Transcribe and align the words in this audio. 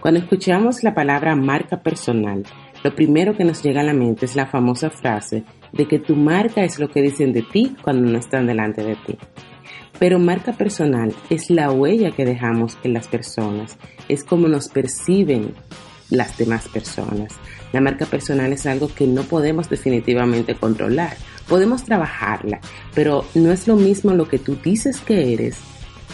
Cuando 0.00 0.20
escuchamos 0.20 0.84
la 0.84 0.94
palabra 0.94 1.34
marca 1.34 1.82
personal, 1.82 2.44
lo 2.84 2.94
primero 2.94 3.36
que 3.36 3.44
nos 3.44 3.62
llega 3.62 3.80
a 3.80 3.84
la 3.84 3.94
mente 3.94 4.26
es 4.26 4.36
la 4.36 4.46
famosa 4.46 4.90
frase 4.90 5.42
de 5.72 5.88
que 5.88 5.98
tu 5.98 6.14
marca 6.14 6.62
es 6.62 6.78
lo 6.78 6.88
que 6.88 7.02
dicen 7.02 7.32
de 7.32 7.42
ti 7.42 7.76
cuando 7.82 8.08
no 8.08 8.16
están 8.16 8.46
delante 8.46 8.84
de 8.84 8.94
ti. 8.94 9.18
Pero 9.98 10.20
marca 10.20 10.52
personal 10.52 11.12
es 11.30 11.50
la 11.50 11.72
huella 11.72 12.12
que 12.12 12.24
dejamos 12.24 12.78
en 12.84 12.92
las 12.92 13.08
personas, 13.08 13.76
es 14.08 14.22
como 14.22 14.46
nos 14.46 14.68
perciben 14.68 15.54
las 16.10 16.38
demás 16.38 16.68
personas. 16.68 17.34
La 17.72 17.80
marca 17.80 18.06
personal 18.06 18.52
es 18.52 18.66
algo 18.66 18.88
que 18.94 19.08
no 19.08 19.24
podemos 19.24 19.68
definitivamente 19.68 20.54
controlar. 20.54 21.16
Podemos 21.48 21.84
trabajarla, 21.84 22.60
pero 22.94 23.24
no 23.34 23.50
es 23.50 23.66
lo 23.66 23.74
mismo 23.74 24.14
lo 24.14 24.28
que 24.28 24.38
tú 24.38 24.56
dices 24.62 25.00
que 25.00 25.32
eres 25.34 25.58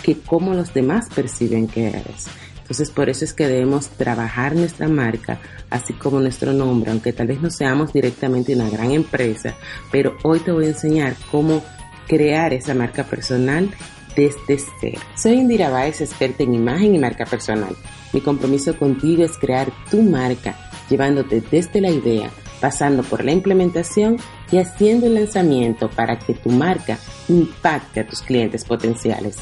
que 0.03 0.19
cómo 0.19 0.55
los 0.55 0.75
demás 0.75 1.09
perciben 1.15 1.67
que 1.67 1.89
eres. 1.89 2.29
Entonces 2.65 2.91
por 2.91 3.11
eso 3.11 3.27
es 3.27 3.35
que 3.35 3.47
debemos 3.47 3.89
trabajar 3.91 4.57
nuestra 4.57 4.89
marca, 4.89 5.39
así 5.69 5.93
como 5.93 6.19
nuestro 6.19 6.55
nombre, 6.55 6.91
aunque 6.91 7.13
tal 7.13 7.27
vez 7.27 7.43
no 7.43 7.51
seamos 7.51 7.93
directamente 7.93 8.55
una 8.55 8.71
gran 8.71 8.91
empresa, 8.91 9.55
pero 9.93 10.17
hoy 10.23 10.41
te 10.41 10.51
voy 10.51 10.65
a 10.65 10.69
enseñar 10.69 11.15
cómo 11.31 11.63
crear 12.09 12.55
esa 12.55 12.73
marca 12.73 13.05
personal 13.05 13.71
desde 14.17 14.59
cero. 14.81 15.01
Soy 15.15 15.35
Indira 15.35 15.69
Baez, 15.69 16.01
experta 16.01 16.43
en 16.43 16.55
imagen 16.55 16.95
y 16.95 16.99
marca 16.99 17.27
personal. 17.27 17.77
Mi 18.15 18.23
compromiso 18.23 18.79
contigo 18.79 19.25
es 19.25 19.37
crear 19.37 19.71
tu 19.91 20.01
marca, 20.01 20.57
llevándote 20.89 21.43
desde 21.51 21.83
la 21.83 21.91
idea, 21.91 22.31
pasando 22.63 23.03
por 23.03 23.27
la 23.27 23.33
implementación 23.33 24.17
y 24.51 24.57
haciendo 24.57 25.07
el 25.07 25.17
lanzamiento 25.17 25.91
para 25.91 26.19
que 26.19 26.33
tu 26.33 26.49
marca 26.49 26.99
impacte 27.29 28.01
a 28.01 28.07
tus 28.07 28.23
clientes 28.23 28.65
potenciales. 28.65 29.37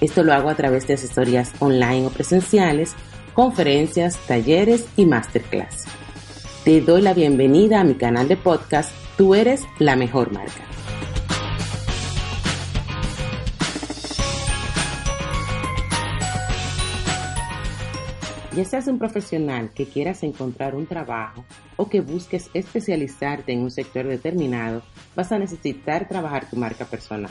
Esto 0.00 0.22
lo 0.22 0.32
hago 0.32 0.48
a 0.48 0.54
través 0.54 0.86
de 0.86 0.94
asesorías 0.94 1.52
online 1.58 2.06
o 2.06 2.10
presenciales, 2.10 2.94
conferencias, 3.34 4.16
talleres 4.28 4.86
y 4.96 5.06
masterclass. 5.06 5.86
Te 6.64 6.80
doy 6.80 7.02
la 7.02 7.14
bienvenida 7.14 7.80
a 7.80 7.84
mi 7.84 7.94
canal 7.94 8.28
de 8.28 8.36
podcast 8.36 8.92
Tú 9.16 9.34
eres 9.34 9.64
la 9.80 9.96
mejor 9.96 10.32
marca. 10.32 10.62
Ya 18.54 18.64
seas 18.64 18.86
un 18.86 18.98
profesional 18.98 19.72
que 19.72 19.86
quieras 19.86 20.22
encontrar 20.22 20.76
un 20.76 20.86
trabajo 20.86 21.44
o 21.76 21.88
que 21.88 22.00
busques 22.00 22.50
especializarte 22.54 23.52
en 23.52 23.60
un 23.60 23.70
sector 23.72 24.06
determinado, 24.06 24.82
vas 25.16 25.32
a 25.32 25.38
necesitar 25.38 26.08
trabajar 26.08 26.48
tu 26.48 26.56
marca 26.56 26.84
personal. 26.84 27.30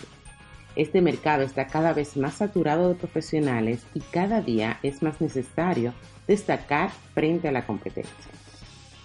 Este 0.78 1.02
mercado 1.02 1.42
está 1.42 1.66
cada 1.66 1.92
vez 1.92 2.16
más 2.18 2.36
saturado 2.36 2.90
de 2.90 2.94
profesionales 2.94 3.84
y 3.96 4.00
cada 4.00 4.42
día 4.42 4.78
es 4.84 5.02
más 5.02 5.20
necesario 5.20 5.92
destacar 6.28 6.92
frente 7.16 7.48
a 7.48 7.52
la 7.52 7.66
competencia. 7.66 8.32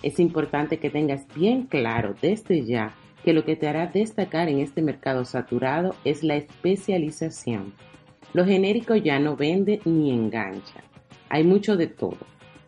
Es 0.03 0.21
importante 0.21 0.79
que 0.79 0.91
tengas 0.91 1.27
bien 1.35 1.63
claro 1.63 2.15
desde 2.21 2.67
ya 2.67 2.95
que 3.25 3.33
lo 3.33 3.47
que 3.47 3.57
te 3.57 3.69
hará 3.69 3.87
destacar 3.87 4.51
en 4.51 4.59
este 4.59 4.83
mercado 4.83 5.25
saturado 5.25 5.95
es 6.05 6.23
la 6.23 6.37
especialización. 6.37 7.73
Lo 8.35 8.45
genérico 8.45 8.95
ya 8.95 9.19
no 9.19 9.35
vende 9.35 9.81
ni 9.87 10.13
engancha. 10.13 10.85
Hay 11.31 11.43
mucho 11.43 11.79
de 11.79 11.87
todo. 11.87 12.19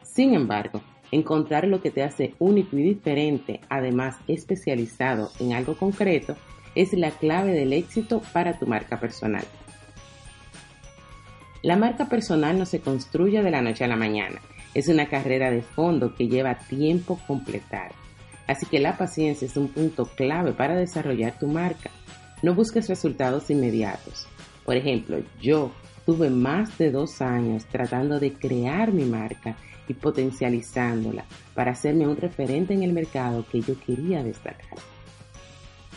Sin 0.03 0.32
embargo, 0.32 0.81
encontrar 1.10 1.66
lo 1.66 1.82
que 1.82 1.91
te 1.91 2.03
hace 2.03 2.32
único 2.38 2.78
y 2.78 2.82
diferente, 2.82 3.60
además 3.69 4.16
especializado 4.28 5.31
en 5.41 5.53
algo 5.53 5.76
concreto, 5.76 6.37
es 6.75 6.93
la 6.93 7.11
clave 7.11 7.53
del 7.53 7.73
éxito 7.73 8.23
para 8.33 8.59
tu 8.59 8.67
marca 8.67 8.99
personal. 8.99 9.45
La 11.62 11.77
marca 11.77 12.09
personal 12.09 12.59
no 12.59 12.67
se 12.67 12.81
construye 12.81 13.43
de 13.43 13.51
la 13.51 13.62
noche 13.62 13.85
a 13.85 13.89
la 13.89 13.97
mañana, 13.97 14.41
es 14.75 14.89
una 14.89 15.09
carrera 15.09 15.51
de 15.51 15.62
fondo 15.62 16.15
que 16.15 16.29
lleva 16.29 16.57
tiempo 16.57 17.19
completar. 17.27 17.93
Así 18.47 18.67
que 18.67 18.81
la 18.81 18.99
paciencia 18.99 19.47
es 19.47 19.57
un 19.57 19.69
punto 19.69 20.05
clave 20.05 20.53
para 20.53 20.77
desarrollar 20.77 21.39
tu 21.39 21.47
marca. 21.47 21.91
No 22.43 22.55
busques 22.55 22.89
resultados 22.89 23.49
inmediatos. 23.49 24.27
Por 24.65 24.77
ejemplo, 24.77 25.19
yo 25.41 25.73
tuve 26.05 26.29
más 26.29 26.77
de 26.77 26.91
dos 26.91 27.23
años 27.23 27.65
tratando 27.65 28.21
de 28.21 28.35
crear 28.35 28.93
mi 28.93 29.05
marca 29.05 29.56
y 29.89 29.95
potencializándola 29.95 31.25
para 31.55 31.73
hacerme 31.73 32.06
un 32.06 32.17
referente 32.17 32.75
en 32.75 32.83
el 32.83 32.93
mercado 32.93 33.47
que 33.51 33.62
yo 33.62 33.79
quería 33.81 34.23
destacar 34.23 34.94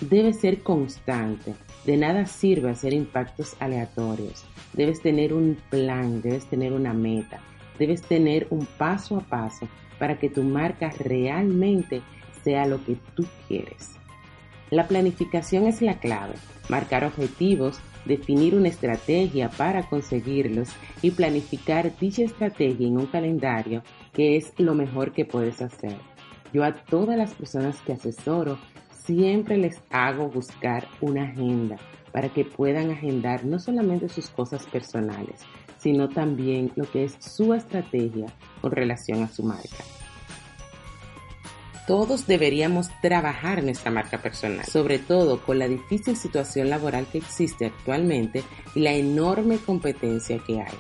debes 0.01 0.39
ser 0.39 0.61
constante. 0.63 1.55
De 1.85 1.97
nada 1.97 2.25
sirve 2.25 2.69
hacer 2.69 2.93
impactos 2.93 3.55
aleatorios. 3.59 4.45
Debes 4.73 5.01
tener 5.01 5.33
un 5.33 5.57
plan, 5.69 6.21
debes 6.21 6.45
tener 6.45 6.73
una 6.73 6.93
meta, 6.93 7.39
debes 7.79 8.01
tener 8.01 8.47
un 8.49 8.65
paso 8.65 9.17
a 9.17 9.21
paso 9.21 9.67
para 9.99 10.19
que 10.19 10.29
tu 10.29 10.43
marca 10.43 10.91
realmente 10.99 12.01
sea 12.43 12.65
lo 12.65 12.83
que 12.83 12.97
tú 13.15 13.25
quieres. 13.47 13.91
La 14.69 14.87
planificación 14.87 15.65
es 15.65 15.81
la 15.81 15.99
clave. 15.99 16.35
Marcar 16.67 17.05
objetivos, 17.05 17.79
definir 18.05 18.53
una 18.53 18.67
estrategia 18.67 19.49
para 19.49 19.83
conseguirlos 19.83 20.69
y 21.01 21.11
planificar 21.11 21.97
dicha 21.97 22.23
estrategia 22.23 22.87
en 22.87 22.97
un 22.97 23.05
calendario 23.05 23.83
que 24.13 24.35
es 24.35 24.53
lo 24.57 24.75
mejor 24.75 25.13
que 25.13 25.23
puedes 25.23 25.61
hacer. 25.61 25.95
Yo 26.53 26.63
a 26.63 26.73
todas 26.73 27.17
las 27.17 27.33
personas 27.33 27.79
que 27.81 27.93
asesoro 27.93 28.57
siempre 29.07 29.57
les 29.57 29.81
hago 29.89 30.29
buscar 30.29 30.87
una 31.01 31.23
agenda 31.23 31.77
para 32.11 32.29
que 32.29 32.45
puedan 32.45 32.91
agendar 32.91 33.45
no 33.45 33.57
solamente 33.57 34.09
sus 34.09 34.29
cosas 34.29 34.65
personales, 34.67 35.39
sino 35.77 36.09
también 36.09 36.71
lo 36.75 36.89
que 36.91 37.05
es 37.05 37.15
su 37.19 37.53
estrategia 37.53 38.27
con 38.61 38.71
relación 38.71 39.23
a 39.23 39.29
su 39.29 39.43
marca. 39.43 39.83
Todos 41.87 42.27
deberíamos 42.27 42.89
trabajar 43.01 43.63
nuestra 43.63 43.89
marca 43.91 44.21
personal, 44.21 44.65
sobre 44.65 44.99
todo 44.99 45.41
con 45.41 45.57
la 45.57 45.69
difícil 45.69 46.17
situación 46.17 46.69
laboral 46.69 47.07
que 47.07 47.19
existe 47.19 47.65
actualmente 47.65 48.43
y 48.75 48.81
la 48.81 48.91
enorme 48.91 49.57
competencia 49.57 50.37
que 50.45 50.59
hay. 50.59 50.77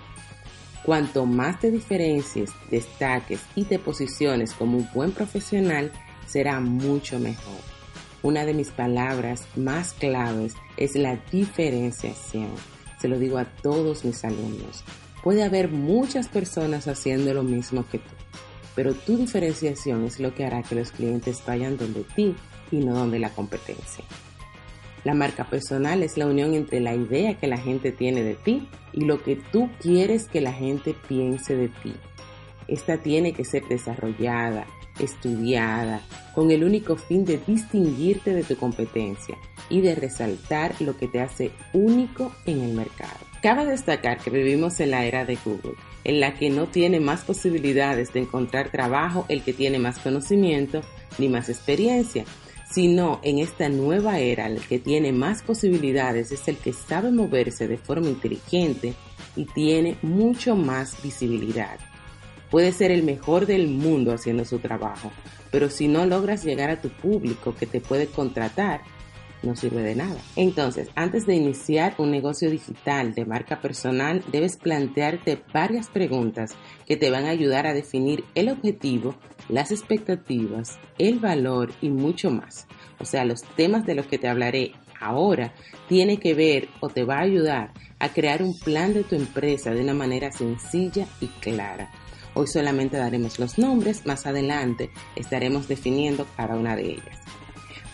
Cuanto 0.83 1.25
más 1.25 1.61
te 1.61 1.71
diferencies, 1.71 2.51
destaques 2.69 3.41
y 3.55 3.63
te 3.63 3.79
posiciones 3.79 4.53
como 4.53 4.77
un 4.77 4.89
buen 4.93 5.11
profesional, 5.11 5.93
será 6.25 6.59
mucho 6.59 7.19
mejor. 7.19 7.76
Una 8.23 8.45
de 8.45 8.53
mis 8.53 8.71
palabras 8.71 9.47
más 9.55 9.93
claves 9.93 10.53
es 10.75 10.95
la 10.95 11.17
diferenciación. 11.31 12.49
Se 12.99 13.07
lo 13.07 13.19
digo 13.19 13.37
a 13.37 13.45
todos 13.45 14.03
mis 14.03 14.25
alumnos. 14.25 14.83
Puede 15.23 15.43
haber 15.43 15.69
muchas 15.69 16.27
personas 16.27 16.87
haciendo 16.87 17.33
lo 17.33 17.43
mismo 17.43 17.85
que 17.87 17.99
tú, 17.99 18.15
pero 18.75 18.93
tu 18.93 19.17
diferenciación 19.17 20.05
es 20.05 20.19
lo 20.19 20.33
que 20.33 20.45
hará 20.45 20.63
que 20.63 20.75
los 20.75 20.91
clientes 20.91 21.43
vayan 21.45 21.77
donde 21.77 22.03
ti 22.15 22.35
y 22.71 22.77
no 22.77 22.95
donde 22.95 23.19
la 23.19 23.29
competencia. 23.29 24.03
La 25.03 25.13
marca 25.13 25.49
personal 25.49 26.01
es 26.03 26.17
la 26.17 26.25
unión 26.25 26.53
entre 26.53 26.79
la 26.79 26.95
idea 26.95 27.37
que 27.37 27.47
la 27.47 27.57
gente 27.57 27.91
tiene 27.91 28.23
de 28.23 28.35
ti 28.35 28.67
y 28.93 29.05
lo 29.05 29.21
que 29.23 29.35
tú 29.35 29.69
quieres 29.79 30.27
que 30.27 30.41
la 30.41 30.53
gente 30.53 30.95
piense 31.07 31.55
de 31.55 31.69
ti. 31.69 31.93
Esta 32.67 32.97
tiene 32.97 33.31
que 33.33 33.45
ser 33.45 33.63
desarrollada, 33.67 34.65
estudiada, 34.99 36.01
con 36.33 36.51
el 36.51 36.63
único 36.63 36.95
fin 36.95 37.25
de 37.25 37.39
distinguirte 37.45 38.33
de 38.33 38.43
tu 38.43 38.55
competencia 38.57 39.37
y 39.69 39.81
de 39.81 39.95
resaltar 39.95 40.75
lo 40.79 40.97
que 40.97 41.07
te 41.07 41.21
hace 41.21 41.51
único 41.73 42.31
en 42.45 42.61
el 42.61 42.73
mercado. 42.73 43.17
Cabe 43.41 43.65
destacar 43.65 44.17
que 44.19 44.29
vivimos 44.29 44.79
en 44.79 44.91
la 44.91 45.05
era 45.05 45.23
de 45.25 45.37
Google, 45.43 45.75
en 46.03 46.19
la 46.19 46.33
que 46.33 46.49
no 46.49 46.67
tiene 46.67 46.99
más 46.99 47.23
posibilidades 47.23 48.13
de 48.13 48.21
encontrar 48.21 48.71
trabajo 48.71 49.25
el 49.29 49.43
que 49.43 49.53
tiene 49.53 49.79
más 49.79 49.99
conocimiento 49.99 50.81
ni 51.17 51.29
más 51.29 51.49
experiencia, 51.49 52.25
sino 52.69 53.19
en 53.23 53.39
esta 53.39 53.69
nueva 53.69 54.19
era 54.19 54.47
el 54.47 54.59
que 54.59 54.79
tiene 54.79 55.11
más 55.11 55.41
posibilidades 55.41 56.31
es 56.31 56.47
el 56.47 56.57
que 56.57 56.73
sabe 56.73 57.11
moverse 57.11 57.67
de 57.67 57.77
forma 57.77 58.09
inteligente 58.09 58.93
y 59.35 59.45
tiene 59.45 59.97
mucho 60.01 60.55
más 60.55 61.01
visibilidad. 61.01 61.79
Puede 62.49 62.71
ser 62.71 62.91
el 62.91 63.03
mejor 63.03 63.45
del 63.45 63.67
mundo 63.67 64.13
haciendo 64.13 64.45
su 64.45 64.59
trabajo, 64.59 65.11
pero 65.51 65.69
si 65.69 65.87
no 65.87 66.05
logras 66.05 66.45
llegar 66.45 66.69
a 66.69 66.81
tu 66.81 66.89
público 66.89 67.53
que 67.55 67.65
te 67.65 67.81
puede 67.81 68.07
contratar, 68.07 68.81
no 69.43 69.55
sirve 69.55 69.83
de 69.83 69.95
nada. 69.95 70.19
Entonces, 70.35 70.89
antes 70.95 71.25
de 71.25 71.35
iniciar 71.35 71.95
un 71.97 72.11
negocio 72.11 72.49
digital 72.49 73.13
de 73.13 73.25
marca 73.25 73.61
personal, 73.61 74.23
debes 74.31 74.57
plantearte 74.57 75.43
varias 75.53 75.89
preguntas 75.89 76.55
que 76.85 76.97
te 76.97 77.11
van 77.11 77.25
a 77.25 77.29
ayudar 77.29 77.67
a 77.67 77.73
definir 77.73 78.23
el 78.35 78.49
objetivo, 78.49 79.15
las 79.49 79.71
expectativas, 79.71 80.79
el 80.97 81.19
valor 81.19 81.71
y 81.81 81.89
mucho 81.89 82.31
más. 82.31 82.67
O 82.99 83.05
sea, 83.05 83.25
los 83.25 83.43
temas 83.43 83.85
de 83.85 83.95
los 83.95 84.07
que 84.07 84.17
te 84.17 84.27
hablaré 84.27 84.71
ahora 84.99 85.53
tiene 85.87 86.17
que 86.17 86.33
ver 86.33 86.69
o 86.79 86.89
te 86.89 87.03
va 87.03 87.17
a 87.17 87.21
ayudar 87.21 87.71
a 87.99 88.09
crear 88.09 88.41
un 88.41 88.57
plan 88.57 88.93
de 88.93 89.03
tu 89.03 89.15
empresa 89.15 89.71
de 89.71 89.81
una 89.81 89.93
manera 89.93 90.31
sencilla 90.31 91.07
y 91.21 91.27
clara. 91.27 91.91
Hoy 92.37 92.45
solamente 92.45 92.97
daremos 92.97 93.39
los 93.39 93.57
nombres, 93.57 94.05
más 94.05 94.27
adelante 94.27 94.91
estaremos 95.15 95.67
definiendo 95.67 96.27
cada 96.37 96.55
una 96.55 96.75
de 96.75 96.91
ellas. 96.91 97.17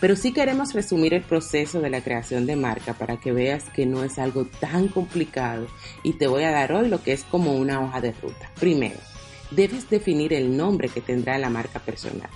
Pero 0.02 0.16
sí 0.16 0.34
queremos 0.34 0.74
resumir 0.74 1.14
el 1.14 1.22
proceso 1.22 1.80
de 1.80 1.88
la 1.88 2.02
creación 2.02 2.44
de 2.44 2.54
marca 2.54 2.92
para 2.92 3.18
que 3.18 3.32
veas 3.32 3.70
que 3.70 3.86
no 3.86 4.04
es 4.04 4.18
algo 4.18 4.44
tan 4.44 4.88
complicado 4.88 5.66
y 6.02 6.12
te 6.18 6.26
voy 6.26 6.42
a 6.42 6.50
dar 6.50 6.72
hoy 6.72 6.90
lo 6.90 7.02
que 7.02 7.14
es 7.14 7.24
como 7.24 7.54
una 7.54 7.80
hoja 7.80 8.02
de 8.02 8.12
ruta. 8.12 8.50
Primero, 8.60 8.98
debes 9.50 9.88
definir 9.88 10.34
el 10.34 10.54
nombre 10.54 10.90
que 10.90 11.00
tendrá 11.00 11.38
la 11.38 11.48
marca 11.48 11.78
personal. 11.78 12.28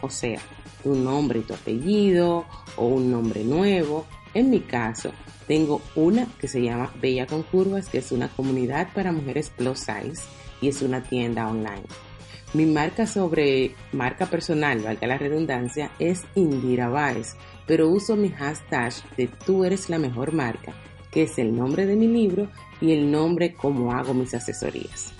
O 0.00 0.10
sea, 0.10 0.40
tu 0.82 0.96
nombre 0.96 1.38
y 1.38 1.42
tu 1.42 1.54
apellido 1.54 2.44
o 2.74 2.86
un 2.86 3.08
nombre 3.08 3.44
nuevo. 3.44 4.04
En 4.34 4.50
mi 4.50 4.62
caso, 4.62 5.12
tengo 5.46 5.80
una 5.94 6.26
que 6.40 6.48
se 6.48 6.60
llama 6.60 6.92
Bella 7.00 7.28
con 7.28 7.44
Curvas, 7.44 7.88
que 7.88 7.98
es 7.98 8.10
una 8.10 8.26
comunidad 8.26 8.88
para 8.92 9.12
mujeres 9.12 9.50
plus 9.50 9.78
size 9.78 10.22
y 10.62 10.68
es 10.68 10.80
una 10.80 11.02
tienda 11.02 11.46
online. 11.48 11.84
Mi 12.54 12.66
marca 12.66 13.06
sobre 13.06 13.74
marca 13.92 14.26
personal, 14.26 14.80
valga 14.80 15.06
la 15.06 15.18
redundancia, 15.18 15.90
es 15.98 16.22
Indira 16.34 16.88
Baez, 16.88 17.34
pero 17.66 17.88
uso 17.88 18.16
mi 18.16 18.30
hashtag 18.30 18.92
de 19.16 19.26
tú 19.26 19.64
eres 19.64 19.90
la 19.90 19.98
mejor 19.98 20.32
marca, 20.32 20.74
que 21.10 21.24
es 21.24 21.38
el 21.38 21.54
nombre 21.54 21.86
de 21.86 21.96
mi 21.96 22.06
libro 22.06 22.48
y 22.80 22.92
el 22.92 23.10
nombre 23.10 23.54
como 23.54 23.92
hago 23.92 24.14
mis 24.14 24.34
asesorías. 24.34 25.12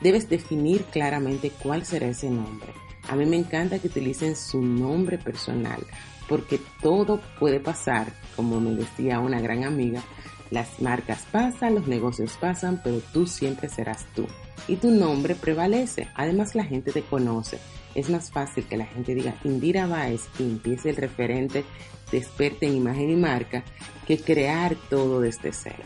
Debes 0.00 0.28
definir 0.28 0.82
claramente 0.84 1.50
cuál 1.62 1.84
será 1.84 2.08
ese 2.08 2.30
nombre. 2.30 2.72
A 3.08 3.16
mí 3.16 3.26
me 3.26 3.36
encanta 3.36 3.78
que 3.78 3.88
utilicen 3.88 4.34
su 4.34 4.60
nombre 4.60 5.18
personal, 5.18 5.80
porque 6.28 6.60
todo 6.80 7.20
puede 7.38 7.60
pasar, 7.60 8.12
como 8.34 8.60
me 8.60 8.74
decía 8.74 9.20
una 9.20 9.40
gran 9.40 9.64
amiga, 9.64 10.02
las 10.50 10.80
marcas 10.80 11.26
pasan, 11.30 11.74
los 11.74 11.86
negocios 11.86 12.36
pasan, 12.40 12.80
pero 12.82 13.00
tú 13.12 13.26
siempre 13.26 13.68
serás 13.68 14.06
tú 14.14 14.26
y 14.68 14.76
tu 14.76 14.90
nombre 14.90 15.34
prevalece. 15.34 16.08
Además 16.14 16.54
la 16.54 16.64
gente 16.64 16.92
te 16.92 17.02
conoce. 17.02 17.58
Es 17.94 18.08
más 18.08 18.30
fácil 18.30 18.64
que 18.64 18.76
la 18.76 18.86
gente 18.86 19.14
diga 19.14 19.34
Indira 19.44 19.86
Baez 19.86 20.28
y 20.38 20.44
empiece 20.44 20.90
el 20.90 20.96
referente 20.96 21.64
de 22.10 22.18
experta 22.18 22.66
en 22.66 22.76
imagen 22.76 23.10
y 23.10 23.16
marca 23.16 23.64
que 24.06 24.18
crear 24.18 24.76
todo 24.88 25.20
desde 25.20 25.52
cero. 25.52 25.84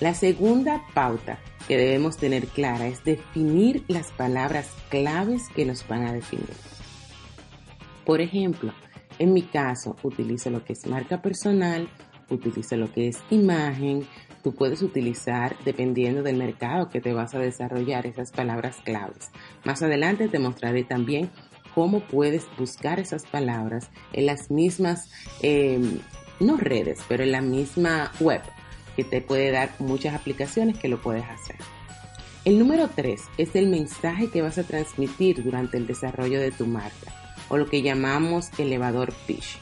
La 0.00 0.14
segunda 0.14 0.84
pauta 0.94 1.38
que 1.66 1.76
debemos 1.76 2.16
tener 2.16 2.46
clara 2.46 2.86
es 2.86 3.04
definir 3.04 3.84
las 3.88 4.10
palabras 4.12 4.70
claves 4.88 5.42
que 5.54 5.64
nos 5.64 5.86
van 5.86 6.06
a 6.06 6.12
definir. 6.12 6.48
Por 8.06 8.20
ejemplo, 8.20 8.72
en 9.18 9.32
mi 9.32 9.42
caso 9.42 9.96
utilizo 10.02 10.50
lo 10.50 10.64
que 10.64 10.72
es 10.72 10.86
marca 10.86 11.20
personal, 11.20 11.88
utilizo 12.30 12.76
lo 12.76 12.92
que 12.92 13.08
es 13.08 13.18
imagen, 13.30 14.06
tú 14.42 14.54
puedes 14.54 14.82
utilizar 14.82 15.56
dependiendo 15.64 16.22
del 16.22 16.36
mercado 16.36 16.88
que 16.88 17.00
te 17.00 17.12
vas 17.12 17.34
a 17.34 17.38
desarrollar 17.38 18.06
esas 18.06 18.32
palabras 18.32 18.76
claves. 18.84 19.30
Más 19.64 19.82
adelante 19.82 20.28
te 20.28 20.38
mostraré 20.38 20.84
también 20.84 21.30
cómo 21.74 22.00
puedes 22.00 22.46
buscar 22.58 22.98
esas 22.98 23.24
palabras 23.26 23.90
en 24.12 24.26
las 24.26 24.50
mismas, 24.50 25.10
em, 25.42 26.00
no 26.40 26.56
redes, 26.56 27.00
pero 27.08 27.22
en 27.22 27.32
la 27.32 27.40
misma 27.40 28.12
web, 28.20 28.42
que 28.96 29.04
te 29.04 29.20
puede 29.20 29.50
dar 29.50 29.70
muchas 29.78 30.14
aplicaciones 30.14 30.78
que 30.78 30.88
lo 30.88 31.00
puedes 31.00 31.24
hacer. 31.24 31.56
El 32.44 32.58
número 32.58 32.88
tres 32.88 33.22
es 33.36 33.54
el 33.54 33.68
mensaje 33.68 34.30
que 34.30 34.42
vas 34.42 34.58
a 34.58 34.64
transmitir 34.64 35.42
durante 35.42 35.76
el 35.76 35.86
desarrollo 35.86 36.40
de 36.40 36.50
tu 36.50 36.66
marca, 36.66 37.12
o 37.48 37.56
lo 37.56 37.66
que 37.66 37.82
llamamos 37.82 38.48
elevador 38.58 39.12
pitch. 39.26 39.58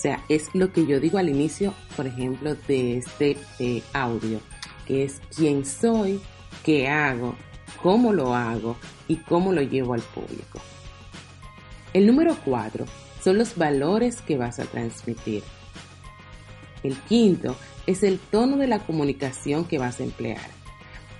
Sea, 0.00 0.24
es 0.30 0.48
lo 0.54 0.72
que 0.72 0.86
yo 0.86 0.98
digo 0.98 1.18
al 1.18 1.28
inicio, 1.28 1.74
por 1.94 2.06
ejemplo, 2.06 2.54
de 2.66 2.96
este 2.96 3.36
eh, 3.58 3.82
audio, 3.92 4.40
que 4.86 5.04
es 5.04 5.20
quién 5.36 5.66
soy, 5.66 6.18
qué 6.64 6.88
hago, 6.88 7.34
cómo 7.82 8.14
lo 8.14 8.34
hago 8.34 8.76
y 9.08 9.16
cómo 9.16 9.52
lo 9.52 9.60
llevo 9.60 9.92
al 9.92 10.00
público. 10.00 10.58
El 11.92 12.06
número 12.06 12.34
cuatro 12.42 12.86
son 13.22 13.36
los 13.36 13.56
valores 13.56 14.22
que 14.22 14.38
vas 14.38 14.58
a 14.58 14.64
transmitir. 14.64 15.42
El 16.82 16.96
quinto 17.00 17.54
es 17.86 18.02
el 18.02 18.18
tono 18.18 18.56
de 18.56 18.68
la 18.68 18.78
comunicación 18.78 19.66
que 19.66 19.78
vas 19.78 20.00
a 20.00 20.04
emplear. 20.04 20.48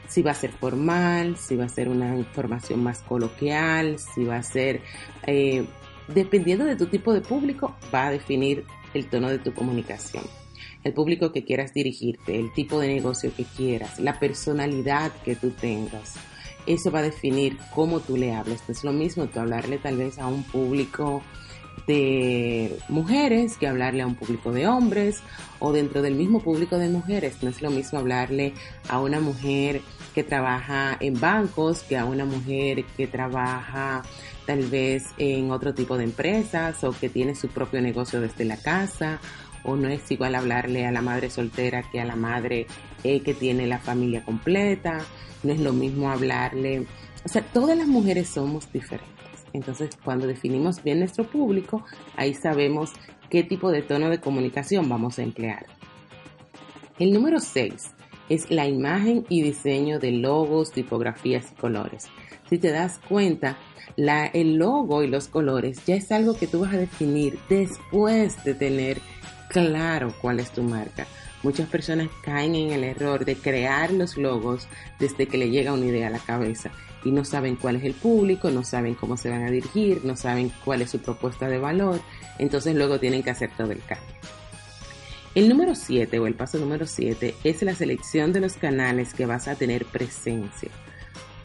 Si 0.09 0.23
va 0.23 0.31
a 0.31 0.35
ser 0.35 0.53
formal, 0.53 1.37
si 1.37 1.55
va 1.55 1.67
a 1.67 1.69
ser 1.69 1.91
una 1.91 2.17
información 2.17 2.82
más 2.82 3.00
coloquial, 3.03 3.99
si 3.99 4.25
va 4.25 4.37
a 4.37 4.43
ser 4.43 4.81
eh, 5.27 5.67
dependiendo 6.14 6.64
de 6.64 6.76
tu 6.76 6.86
tipo 6.86 7.12
de 7.12 7.20
público, 7.20 7.76
va 7.94 8.06
a 8.06 8.10
definir 8.10 8.64
el 8.94 9.06
tono 9.06 9.28
de 9.28 9.38
tu 9.38 9.52
comunicación. 9.52 10.24
El 10.82 10.94
público 10.94 11.32
que 11.32 11.44
quieras 11.44 11.74
dirigirte, 11.74 12.38
el 12.38 12.52
tipo 12.52 12.80
de 12.80 12.88
negocio 12.88 13.32
que 13.36 13.44
quieras, 13.44 13.98
la 13.98 14.18
personalidad 14.18 15.12
que 15.24 15.36
tú 15.36 15.50
tengas. 15.50 16.14
Eso 16.66 16.90
va 16.90 17.00
a 17.00 17.02
definir 17.02 17.58
cómo 17.74 18.00
tú 18.00 18.16
le 18.16 18.34
hables. 18.34 18.62
No 18.66 18.72
es 18.72 18.84
lo 18.84 18.92
mismo 18.92 19.26
tú 19.26 19.40
hablarle 19.40 19.78
tal 19.78 19.96
vez 19.96 20.18
a 20.18 20.26
un 20.26 20.42
público 20.42 21.22
de 21.90 22.78
mujeres 22.88 23.56
que 23.56 23.66
hablarle 23.66 24.02
a 24.02 24.06
un 24.06 24.14
público 24.14 24.52
de 24.52 24.69
hombres 24.69 25.25
o 25.58 25.72
dentro 25.72 26.02
del 26.02 26.14
mismo 26.14 26.38
público 26.40 26.78
de 26.78 26.88
mujeres. 26.88 27.42
No 27.42 27.50
es 27.50 27.60
lo 27.62 27.70
mismo 27.70 27.98
hablarle 27.98 28.54
a 28.88 29.00
una 29.00 29.19
mujer 29.19 29.81
que 30.14 30.22
trabaja 30.22 30.96
en 31.00 31.19
bancos 31.19 31.82
que 31.82 31.98
a 31.98 32.04
una 32.04 32.25
mujer 32.25 32.84
que 32.96 33.08
trabaja 33.08 34.02
tal 34.46 34.66
vez 34.66 35.06
en 35.19 35.50
otro 35.50 35.75
tipo 35.75 35.98
de 35.98 36.04
empresas 36.04 36.84
o 36.84 36.92
que 36.92 37.08
tiene 37.08 37.34
su 37.34 37.48
propio 37.48 37.82
negocio 37.82 38.20
desde 38.20 38.44
la 38.44 38.56
casa 38.56 39.19
o 39.64 39.75
no 39.75 39.88
es 39.88 40.08
igual 40.12 40.36
hablarle 40.36 40.86
a 40.86 40.93
la 40.93 41.02
madre 41.02 41.28
soltera 41.28 41.82
que 41.90 42.00
a 42.00 42.04
la 42.04 42.14
madre 42.14 42.69
eh, 43.02 43.20
que 43.20 43.34
tiene 43.34 43.66
la 43.66 43.78
familia 43.78 44.25
completa, 44.25 45.00
no 45.43 45.52
es 45.52 45.58
lo 45.58 45.72
mismo 45.72 46.08
hablarle, 46.08 46.86
o 47.25 47.28
sea, 47.28 47.43
todas 47.43 47.76
las 47.76 47.88
mujeres 47.88 48.28
somos 48.28 48.72
diferentes. 48.72 49.19
Entonces, 49.52 49.91
cuando 50.05 50.26
definimos 50.26 50.82
bien 50.82 51.00
nuestro 51.00 51.25
público, 51.25 51.85
ahí 52.17 52.35
sabemos 52.35 52.93
qué 53.29 53.43
tipo 53.43 53.70
de 53.70 53.82
tono 53.82 54.11
de 54.11 54.20
comunicación 54.20 54.88
vamos 54.88 55.19
a 55.19 55.23
emplear. 55.23 55.67
El 56.99 57.12
número 57.12 57.41
6 57.41 57.91
es 58.29 58.50
la 58.50 58.67
imagen 58.69 59.25
y 59.29 59.43
diseño 59.43 59.99
de 59.99 60.12
logos, 60.12 60.70
tipografías 60.70 61.50
y 61.50 61.55
colores. 61.55 62.08
Si 62.49 62.58
te 62.58 62.70
das 62.70 63.00
cuenta, 63.08 63.56
el 63.96 64.55
logo 64.56 65.03
y 65.03 65.08
los 65.08 65.29
colores 65.29 65.84
ya 65.84 65.96
es 65.96 66.10
algo 66.13 66.36
que 66.36 66.46
tú 66.46 66.60
vas 66.60 66.74
a 66.74 66.79
definir 66.79 67.39
después 67.48 68.43
de 68.44 68.55
tener 68.55 68.98
claro 69.48 70.15
cuál 70.20 70.41
es 70.41 70.51
tu 70.51 70.63
marca. 70.63 71.06
Muchas 71.43 71.69
personas 71.69 72.09
caen 72.23 72.55
en 72.55 72.70
el 72.70 72.85
error 72.85 73.25
de 73.25 73.37
crear 73.37 73.93
los 73.93 74.17
logos 74.17 74.69
desde 74.99 75.27
que 75.27 75.39
le 75.39 75.51
llega 75.51 75.73
una 75.73 75.87
idea 75.87 76.09
a 76.09 76.11
la 76.11 76.19
cabeza 76.19 76.70
y 77.05 77.13
no 77.13 77.25
saben 77.25 77.56
cuál 77.56 77.77
es 77.77 77.85
el 77.85 77.94
público, 77.94 78.51
no 78.51 78.63
saben 78.63 78.94
cómo 78.94 79.17
se 79.17 79.31
van 79.31 79.44
a 79.44 79.51
dirigir, 79.51 80.05
no 80.05 80.17
saben 80.17 80.53
cuál 80.65 80.82
es 80.82 80.91
su 80.91 80.99
propuesta 80.99 81.49
de 81.49 81.59
valor, 81.59 82.01
entonces 82.39 82.75
luego 82.75 83.01
tienen 83.01 83.23
que 83.23 83.31
hacer 83.31 83.51
todo 83.56 83.73
el 83.73 83.81
cambio. 83.81 84.15
El 85.35 85.49
número 85.49 85.75
7 85.75 86.19
o 86.19 86.27
el 86.27 86.35
paso 86.35 86.59
número 86.59 86.87
7 86.87 87.37
es 87.44 87.63
la 87.63 87.75
selección 87.75 88.32
de 88.32 88.41
los 88.41 88.55
canales 88.55 89.15
que 89.15 89.27
vas 89.27 89.47
a 89.49 89.55
tener 89.55 89.87
presencia. 89.87 90.70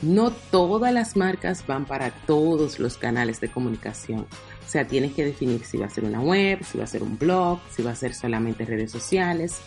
No 0.02 0.32
todas 0.32 0.92
las 0.92 1.16
marcas 1.16 1.66
van 1.66 1.86
para 1.86 2.10
todos 2.12 2.80
los 2.80 2.98
canales 2.98 3.40
de 3.40 3.50
comunicación. 3.50 4.22
O 4.66 4.70
sea, 4.70 4.88
tienes 4.88 5.14
que 5.14 5.24
definir 5.24 5.64
si 5.64 5.78
va 5.78 5.86
a 5.86 5.90
ser 5.90 6.04
una 6.04 6.20
web, 6.20 6.64
si 6.64 6.80
va 6.80 6.84
a 6.84 6.88
ser 6.88 7.04
un 7.04 7.18
blog, 7.18 7.60
si 7.70 7.84
va 7.84 7.92
a 7.92 7.96
ser 7.96 8.14
solamente 8.14 8.66
redes 8.66 8.92
sociales. 8.92 9.60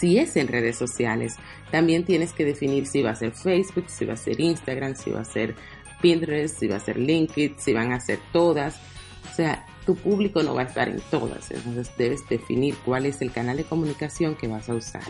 Si 0.00 0.16
es 0.16 0.34
en 0.36 0.48
redes 0.48 0.78
sociales, 0.78 1.36
también 1.70 2.06
tienes 2.06 2.32
que 2.32 2.46
definir 2.46 2.86
si 2.86 3.02
va 3.02 3.10
a 3.10 3.16
ser 3.16 3.32
Facebook, 3.32 3.84
si 3.88 4.06
va 4.06 4.14
a 4.14 4.16
ser 4.16 4.40
Instagram, 4.40 4.94
si 4.94 5.10
va 5.10 5.20
a 5.20 5.24
ser 5.26 5.54
Pinterest, 6.00 6.58
si 6.58 6.68
va 6.68 6.76
a 6.76 6.80
ser 6.80 6.98
LinkedIn, 6.98 7.56
si 7.58 7.74
van 7.74 7.92
a 7.92 8.00
ser 8.00 8.18
todas. 8.32 8.80
O 9.30 9.34
sea, 9.34 9.66
tu 9.84 9.94
público 9.96 10.42
no 10.42 10.54
va 10.54 10.62
a 10.62 10.64
estar 10.64 10.88
en 10.88 11.02
todas, 11.10 11.50
entonces 11.50 11.90
debes 11.98 12.26
definir 12.30 12.76
cuál 12.82 13.04
es 13.04 13.20
el 13.20 13.30
canal 13.30 13.58
de 13.58 13.64
comunicación 13.64 14.36
que 14.36 14.48
vas 14.48 14.70
a 14.70 14.74
usar. 14.74 15.02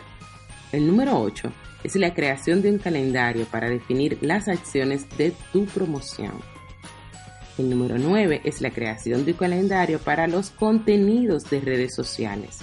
El 0.72 0.88
número 0.88 1.20
8 1.20 1.52
es 1.84 1.94
la 1.94 2.12
creación 2.12 2.60
de 2.60 2.72
un 2.72 2.78
calendario 2.78 3.44
para 3.46 3.70
definir 3.70 4.18
las 4.22 4.48
acciones 4.48 5.06
de 5.16 5.32
tu 5.52 5.66
promoción. 5.66 6.32
El 7.58 7.70
número 7.70 7.96
9 7.96 8.40
es 8.42 8.60
la 8.60 8.70
creación 8.70 9.24
de 9.24 9.32
un 9.32 9.38
calendario 9.38 10.00
para 10.00 10.26
los 10.26 10.50
contenidos 10.50 11.44
de 11.48 11.60
redes 11.60 11.94
sociales. 11.94 12.58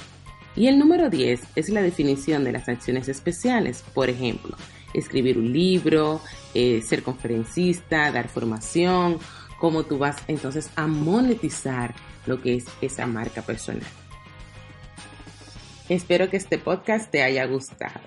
Y 0.57 0.67
el 0.67 0.79
número 0.79 1.11
10 1.11 1.39
es 1.55 1.69
la 1.69 1.83
definición 1.83 2.43
de 2.43 2.51
las 2.51 2.67
acciones 2.67 3.07
especiales, 3.07 3.83
por 3.93 4.09
ejemplo, 4.09 4.57
escribir 4.91 5.37
un 5.37 5.53
libro, 5.53 6.19
eh, 6.55 6.81
ser 6.81 7.03
conferencista, 7.03 8.11
dar 8.11 8.27
formación, 8.27 9.19
cómo 9.59 9.83
tú 9.83 9.99
vas 9.99 10.17
entonces 10.27 10.71
a 10.75 10.87
monetizar 10.87 11.93
lo 12.25 12.41
que 12.41 12.55
es 12.55 12.65
esa 12.81 13.05
marca 13.05 13.43
personal. 13.43 13.85
Espero 15.89 16.27
que 16.31 16.37
este 16.37 16.57
podcast 16.57 17.11
te 17.11 17.21
haya 17.21 17.45
gustado. 17.45 18.01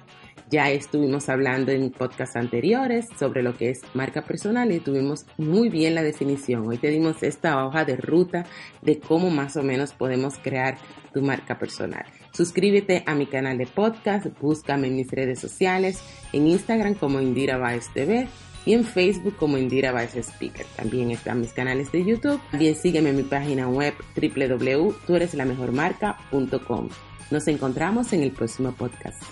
Ya 0.50 0.70
estuvimos 0.70 1.28
hablando 1.28 1.70
en 1.70 1.92
podcasts 1.92 2.34
anteriores 2.34 3.06
sobre 3.16 3.44
lo 3.44 3.56
que 3.56 3.70
es 3.70 3.82
marca 3.94 4.22
personal 4.22 4.72
y 4.72 4.80
tuvimos 4.80 5.24
muy 5.38 5.68
bien 5.68 5.94
la 5.94 6.02
definición. 6.02 6.66
Hoy 6.66 6.78
te 6.78 6.88
dimos 6.88 7.22
esta 7.22 7.64
hoja 7.64 7.84
de 7.84 7.96
ruta 7.96 8.44
de 8.82 8.98
cómo 8.98 9.30
más 9.30 9.56
o 9.56 9.62
menos 9.62 9.92
podemos 9.92 10.36
crear 10.38 10.78
tu 11.14 11.22
marca 11.22 11.56
personal. 11.56 12.04
Suscríbete 12.32 13.04
a 13.06 13.14
mi 13.14 13.26
canal 13.26 13.58
de 13.58 13.66
podcast, 13.66 14.26
búscame 14.40 14.88
en 14.88 14.96
mis 14.96 15.10
redes 15.10 15.38
sociales, 15.38 16.00
en 16.32 16.46
Instagram 16.46 16.94
como 16.94 17.20
Indira 17.20 17.58
Baez 17.58 17.92
TV 17.92 18.26
y 18.64 18.72
en 18.74 18.84
Facebook 18.84 19.34
como 19.36 19.58
Indira 19.58 19.90
Baez 19.92 20.16
Speaker. 20.16 20.64
También 20.76 21.10
están 21.10 21.40
mis 21.40 21.52
canales 21.52 21.92
de 21.92 22.02
YouTube. 22.04 22.40
También 22.50 22.74
sígueme 22.74 23.10
en 23.10 23.16
mi 23.16 23.24
página 23.24 23.68
web 23.68 23.92
www.tuereslamejormarca.com. 24.14 26.88
Nos 27.30 27.48
encontramos 27.48 28.12
en 28.12 28.22
el 28.22 28.32
próximo 28.32 28.72
podcast. 28.72 29.22